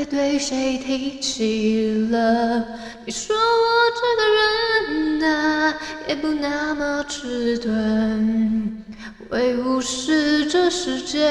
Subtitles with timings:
[0.00, 2.64] 再对谁提起了。
[3.04, 3.68] 你说我
[4.00, 5.74] 这个人啊，
[6.08, 8.82] 也不那么迟钝，
[9.28, 11.30] 会无视这世界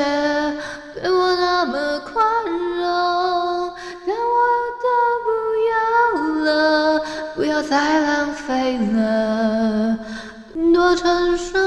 [0.93, 3.73] 对我那么宽容，
[4.05, 4.37] 但我
[4.83, 4.85] 都
[5.25, 5.31] 不
[5.65, 5.73] 要
[6.45, 7.01] 了，
[7.35, 9.97] 不要再浪费了，
[10.71, 11.57] 多成熟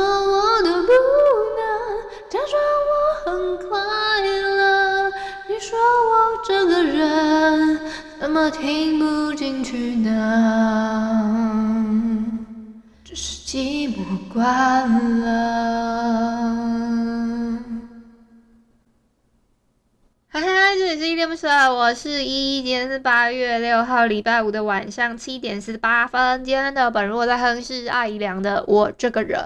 [8.33, 10.11] 怎么听不进去呢？
[13.05, 13.99] 只是寂寞
[14.33, 15.59] 惯了。
[20.29, 26.43] 嗨嗨，这里是依依恋不舍，我是依依，今天是八月六号礼拜五的晚上七点四十八分。
[26.43, 29.39] 今天的本若在哼是艾怡良的《我这个人》。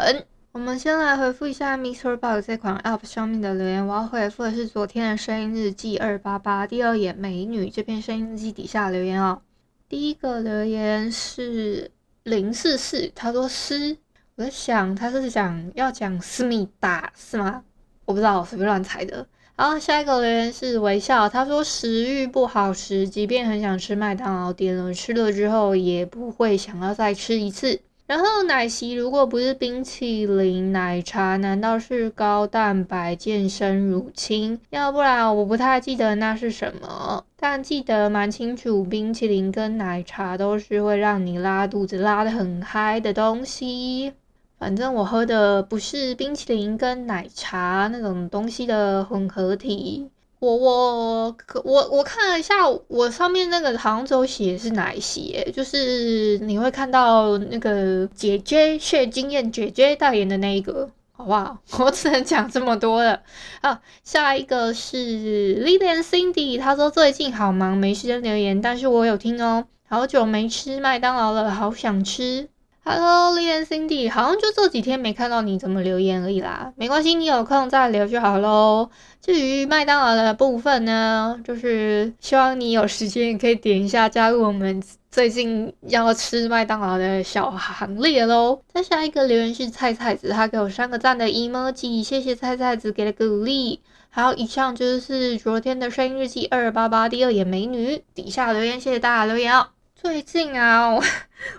[0.56, 3.86] 我们先来回复一下 mr box 这款 App 上面的留言。
[3.86, 9.42] 我要回复的是昨天的声音日记二八八第二眼美女这篇声音日记底下留言哦。
[9.86, 11.90] 第一个留言是
[12.22, 13.98] 零四四，他说诗，
[14.36, 17.62] 我在想他是想要讲思密达是吗？
[18.06, 19.26] 我不知道，我随便乱猜的。
[19.56, 27.78] 然后下一个留言是微笑，他说食欲不好时，即便很想吃麦当劳，点了吃了之后也不会想要再吃一次。
[28.06, 34.60] 然后奶昔如果不是冰淇淋，奶茶难道是高蛋白健身乳清？
[34.70, 44.12] 要不然我不太记得那是什么，但记得蛮清楚，冰淇淋跟奶茶都是会让你拉肚子拉得很嗨的东西。
[44.58, 50.08] 反正我喝的不是冰淇淋跟奶茶那种东西的混合体。
[50.38, 52.54] 我我我我看了一下，
[52.88, 61.56] 我上面那个好像只有写是奶昔，就是你会看到那个姐姐谢金燕姐姐代言的那一个，好不好？
[61.80, 63.22] 我只能讲这么多了。
[63.62, 72.48] 啊，下一个是 Lilian Cindy，她说最近好忙，没时间留言，但是我有听哦，好久没吃麦当劳了，好想吃。
[72.88, 78.88] Hello，Lilian Cindy，好像就这几天没看到你怎么留言而已啦，没关系，你有空再留就好喽。
[79.20, 84.80] 至于麦当劳的部分呢，就是希望你有时间也可以点一下加入我们
[85.10, 88.60] 最近要吃麦当劳的小行列喽。
[88.72, 93.80] 再下一个留言是菜菜子，他给我三个赞的 emoji，谢谢菜菜子给的鼓励。
[94.10, 99.66] 还有以上就是昨天的声音日记二八八第二眼美女底下留言，谢谢大家留言哦。
[99.98, 101.02] 最近啊，我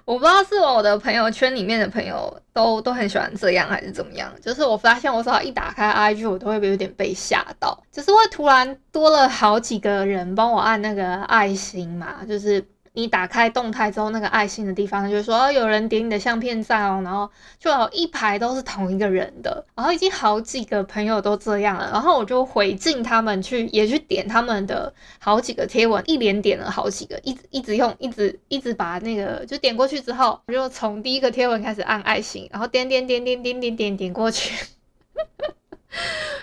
[0.05, 4.31] 我不知道是我的朋友圈里面的朋友都都很喜欢这样，还是怎么样？
[4.39, 12.63] 就是我发现我只要一打开 IG，我都会有点被吓到，就是会突然多了好几个人帮我按那个爱心嘛，就是。
[12.97, 34.65] 你打开动态之后，那个爱心的地方就是说，有人点你的相片赞哦，然后就有一排都是同一个人的，然后已经好几个朋友都这样了，然后我就回敬他们去，也去点他们的好几个贴文，一连点了好几个，一直一直用，一直一直把那个就点过去之后，我就从第一个贴文开始按爱心，然后点点点点点点点点过去。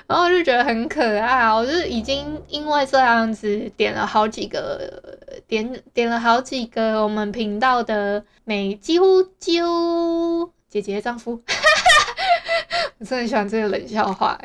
[0.06, 5.13] 然后我就觉得很可爱，我就已经因为这样子点了好几个，
[5.47, 11.43] 点点了好几个我们频道的每几乎几乎姐姐丈夫，
[12.99, 14.38] 我真的喜欢这个冷笑话。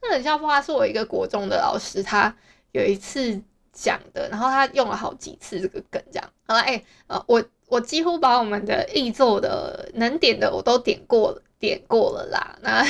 [0.00, 2.34] 这冷笑话是我一个国中的老师，他
[2.72, 3.40] 有一次
[3.72, 6.30] 讲的，然后他用了好几次这个梗，这样。
[6.46, 11.42] 好了，哎，呃，我我几乎把我们的易做的能点的我都点过了。
[11.60, 12.82] 点过了啦，那，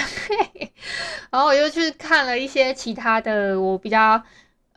[1.29, 4.23] 然后我又去看了一些其他的我比较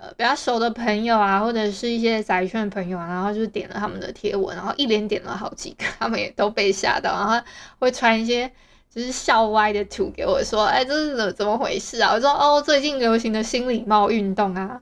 [0.04, 7.48] 呃比较熟的朋友啊，或者是一些宅圈的朋友啊，然后就点了他们的贴文，然后一连点了好几个， 他们也都被吓到，然后
[7.80, 8.52] 会传一些
[8.94, 12.12] 就是笑歪的图给我说，哎，这是怎怎么回事啊？
[12.12, 14.82] 我说哦，最近流行的新礼貌运动啊。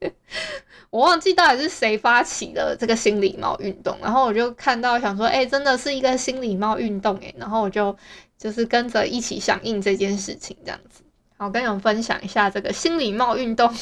[0.90, 7.96] 我忘记到底是谁发起的这个新礼貌运动，然后我就看到想说，哎、真的是一个新礼貌运动哎，然后我就
[8.36, 11.02] 就是跟着一起响应这件事情这样子。
[11.36, 13.72] 好，跟你们分享一下这个新礼貌运动。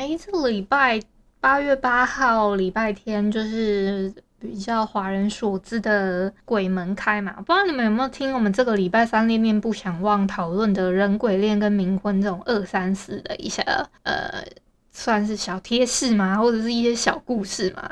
[0.00, 0.98] 哎、这个礼拜
[1.40, 13.60] 八月八号礼拜天就是比较华人所知的鬼门开嘛，不知道你们有没有听我们这个礼拜三恋恋不想忘讨论的人鬼恋跟冥婚这种二三四的一些
[14.04, 14.42] 呃。
[14.92, 17.88] 算是小贴士嘛，或者是一些小故事嘛。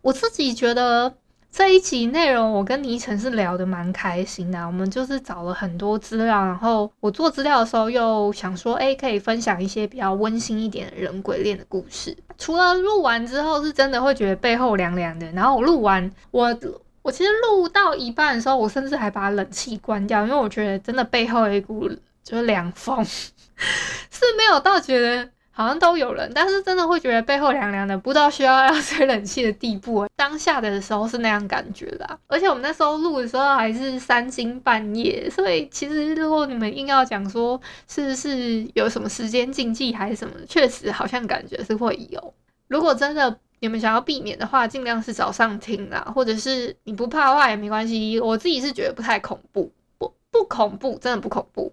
[0.00, 1.14] 我自己觉得
[1.52, 12.16] 这一集内容我跟倪晨是聊得蛮开心的，我们就是找了很多资料，然后我做资料的时候又想说，哎，可以分享一些比较温馨一点的人鬼恋的故事。
[12.38, 16.56] 除了录完之后是真的会觉得背后凉凉的，然后我录完我。
[17.02, 21.88] 我其实录到一半的时候，我甚至还把冷气关掉，因为我觉得真的背后有一股
[22.22, 30.06] 就是凉风， 是没有到觉得好像都有人，但是真的会觉得背后凉凉的，不到需要要吹冷气的地步。
[30.16, 42.34] 当下的时候是那样感觉的，而且我们那时候录的时候还是三更半夜，所以其实如果你们硬要讲说是不是有什么时间禁忌还是什么，确实好像感觉是会有。
[42.66, 43.38] 如果真的。
[43.64, 48.18] 你们想要避免的话，尽量是早上听啦，或者是你不怕的话也没关系。
[48.18, 51.72] 我自己是觉得不太恐怖，不不恐怖，真的不恐怖，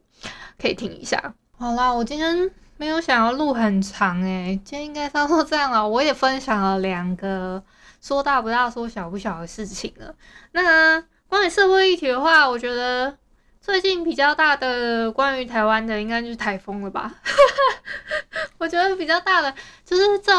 [0.62, 1.34] 可以听一下。
[1.58, 5.86] 好啦，我今天没有想要录很长诶、今天应该差不多这样了。
[5.86, 7.62] 我也分享了两个
[8.00, 10.16] 说大不大、说小不小的事情了。
[10.54, 13.18] 那关于社会议题的话，我觉得
[13.60, 17.16] 最近比较大的关于台湾的，应该就是台风了吧？
[18.58, 19.54] 我觉得比较大的
[19.84, 20.34] 就是这。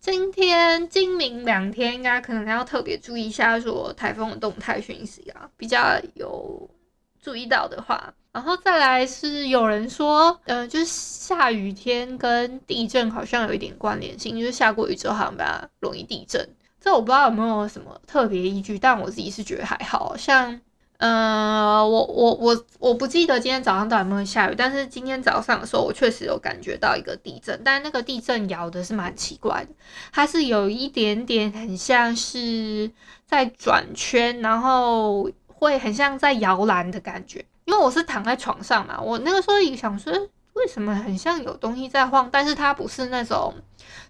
[0.00, 6.70] 今天、今明两天应该可能要特别注意一下，说台风的动态讯息啊，比较有
[7.22, 16.48] 注意到的话，然后再来是有人说，嗯、就是下雨天跟地震好像有一点关联性，就是下过雨之后好像比较容易地震。
[16.80, 20.60] 这我不知道有没有什么特别依据，但我自己是觉得还好像。
[20.98, 29.70] 呃，我我我我不记得今天早上到底有没有下雨，但是今天早上的时候，我确实有感觉到一个地震，但那个地震摇的是蛮奇怪的，
[30.12, 32.90] 它是有一点点很像是
[33.24, 37.44] 在转圈，然后会很像在摇篮的感觉。
[37.64, 40.12] 因为我是躺在床上嘛，我那个时候也想说，
[40.54, 43.54] 为什么很像有东西在晃，但是它不是那种。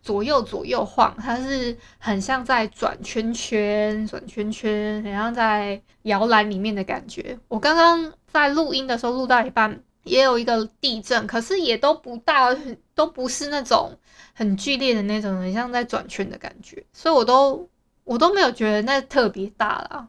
[0.03, 7.39] 左右左右晃，它是很像在转圈圈，转圈圈，很像在摇篮里面的感觉。
[7.49, 12.57] 我刚刚在录音的时候录到一半，也有一个地震，可是也都不大，
[12.95, 13.93] 都不是那种
[14.35, 17.69] 很剧烈的那种，很像在转圈的感觉，所以我都
[18.05, 20.09] 我都没有觉得那特别大啦。